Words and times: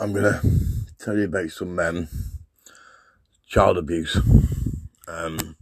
I'm 0.00 0.14
going 0.14 0.32
to 0.32 0.40
tell 0.98 1.18
you 1.18 1.24
about 1.24 1.50
some 1.50 1.78
um, 1.78 2.08
child 3.46 3.76
abuse 3.76 4.16
um, 5.06 5.56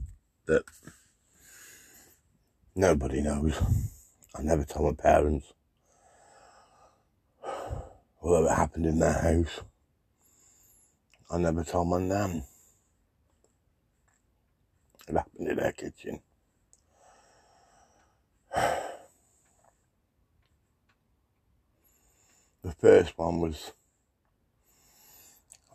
that 0.46 0.62
nobody 2.77 3.20
knows. 3.20 3.61
I 4.36 4.43
never 4.43 4.64
told 4.64 4.96
my 4.96 5.02
parents. 5.02 5.52
It 8.22 8.48
happened 8.48 8.86
in 8.86 9.00
their 9.00 9.12
house, 9.12 9.61
I 11.32 11.39
never 11.39 11.64
told 11.64 11.89
my 11.89 11.98
nan. 11.98 12.45
It 15.09 15.16
happened 15.16 15.48
in 15.48 15.57
their 15.57 15.73
kitchen. 15.73 16.20
The 22.64 22.75
first 22.75 23.16
one 23.16 23.40
was, 23.40 23.72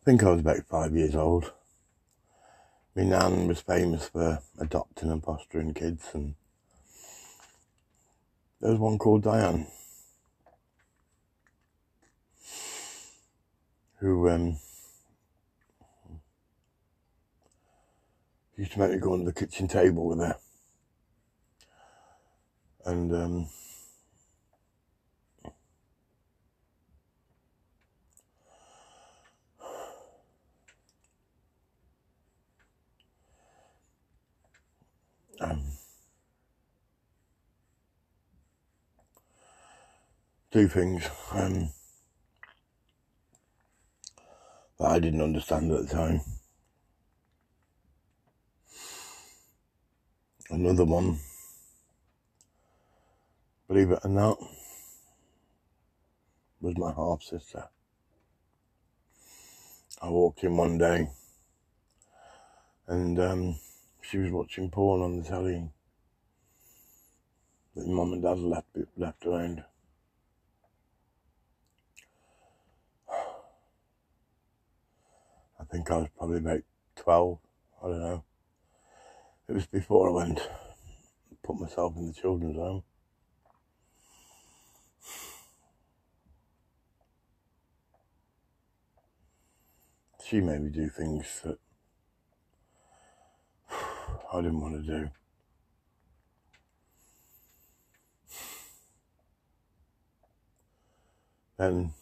I 0.04 0.06
think 0.06 0.22
I 0.22 0.32
was 0.32 0.42
about 0.42 0.66
five 0.66 0.94
years 0.94 1.16
old. 1.16 1.54
My 2.94 3.04
nan 3.04 3.48
was 3.48 3.62
famous 3.62 4.10
for 4.10 4.42
adopting 4.60 5.10
and 5.10 5.24
fostering 5.24 5.74
kids, 5.74 6.10
and 6.14 6.36
there 8.60 8.72
was 8.72 8.82
one 8.82 8.98
called 8.98 9.24
Diane 9.24 9.66
who 14.00 14.28
um, 14.28 14.58
used 18.58 18.74
to 18.74 18.80
make 18.80 18.92
me 18.92 18.98
go 18.98 19.14
under 19.14 19.32
the 19.32 19.32
kitchen 19.32 19.70
table 19.70 20.06
with 20.06 20.20
her. 20.20 20.36
And 22.86 23.16
um, 23.16 23.48
two 40.52 40.68
things 40.68 41.10
um, 41.32 41.70
that 44.80 44.88
I 44.88 45.00
didn't 45.00 45.22
understand 45.22 45.72
at 45.72 45.88
the 45.88 45.96
time. 45.96 46.22
Another 50.50 50.86
one, 50.86 51.18
believe 53.68 53.90
it 53.90 54.00
or 54.04 54.10
not, 54.10 54.38
was 56.62 56.78
my 56.78 56.94
half 56.94 57.24
sister. 57.24 57.68
I 60.02 60.10
walked 60.10 60.44
in 60.44 60.56
one 60.56 60.78
day 60.78 61.08
and 62.88 63.20
um, 63.20 63.56
she 64.04 64.18
was 64.18 64.32
watching 64.32 64.70
porn 64.70 65.02
on 65.02 65.18
the 65.18 65.24
telly 65.24 65.70
that 67.76 67.88
mum 67.88 68.14
and 68.14 68.22
dad 68.22 68.38
left 68.38 68.68
left 68.98 69.26
around. 69.26 69.64
I 75.60 75.64
think 75.72 75.90
I 75.90 75.98
was 75.98 76.10
probably 76.18 76.38
about 76.38 76.62
twelve. 76.96 77.40
I 77.82 77.88
don't 77.88 78.00
know. 78.00 78.24
It 79.48 79.54
was 79.54 79.66
before 79.66 80.10
I 80.10 80.26
went 80.26 80.40
put 81.44 81.60
myself 81.60 81.96
in 81.98 82.08
the 82.08 82.14
children's 82.14 82.56
home. 82.56 82.84
She 90.26 90.40
made 90.40 90.62
me 90.62 90.70
do 90.70 90.90
things 90.90 91.42
that 91.44 91.60
I 94.34 94.38
didn't 94.42 94.62
want 94.62 94.84
to 94.84 95.00
do. 95.00 95.10
Then 101.58 101.94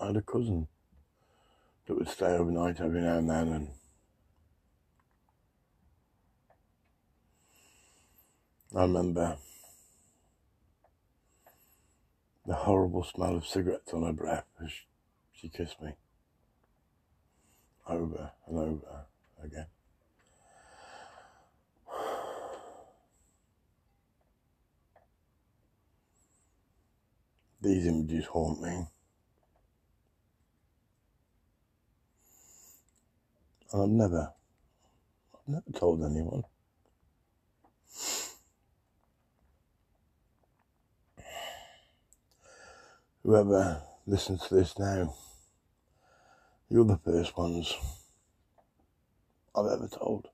I 0.00 0.06
had 0.06 0.16
a 0.16 0.22
cousin 0.22 0.66
that 1.86 1.94
would 1.94 2.08
stay 2.08 2.24
overnight 2.24 2.80
every 2.80 3.02
now 3.02 3.18
and 3.18 3.28
then 3.28 3.48
and 3.48 3.68
I 8.74 8.82
remember 8.82 9.36
the 12.46 12.54
horrible 12.54 13.04
smell 13.04 13.36
of 13.36 13.46
cigarettes 13.46 13.92
on 13.92 14.04
her 14.04 14.14
breath 14.14 14.46
as 14.64 14.70
she 15.32 15.50
kissed 15.50 15.82
me 15.82 15.92
over 17.86 18.32
and 18.48 18.58
over 18.58 19.04
again. 19.44 19.66
These 27.62 27.86
images 27.86 28.26
haunt 28.26 28.60
me. 28.60 28.86
And 33.72 33.82
I've 33.82 33.88
never, 33.88 34.32
I've 35.34 35.48
never 35.48 35.78
told 35.78 36.02
anyone. 36.02 36.42
whoever 43.24 43.82
listens 44.06 44.46
to 44.48 44.54
this 44.54 44.78
now, 44.78 45.14
you're 46.68 46.84
the 46.84 46.98
first 46.98 47.36
ones 47.36 47.74
I've 49.54 49.66
ever 49.66 49.88
told. 49.88 50.28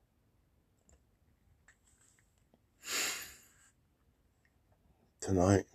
Tonight, 5.21 5.65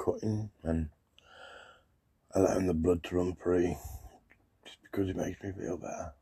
cutting 0.00 0.50
and 0.62 0.88
allowing 2.32 2.66
the 2.66 2.74
blood 2.74 3.04
to 3.04 3.16
run 3.16 3.34
free 3.34 3.76
just 4.64 4.78
because 4.82 5.08
it 5.08 5.16
makes 5.16 5.42
me 5.42 5.52
feel 5.52 5.76
better. 5.76 6.12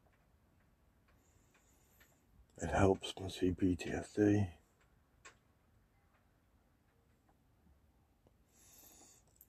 It 2.60 2.70
helps 2.70 3.14
my 3.20 3.28
CPTSD. 3.28 4.48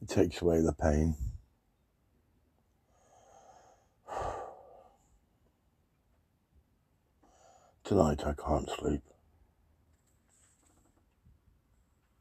It 0.01 0.07
takes 0.07 0.41
away 0.41 0.61
the 0.61 0.73
pain. 0.73 1.15
Tonight 7.83 8.21
I 8.25 8.33
can't 8.33 8.69
sleep. 8.79 9.08